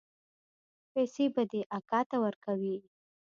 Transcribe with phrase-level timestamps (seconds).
[0.91, 2.75] پيسې به دې اکا ته ورکوې.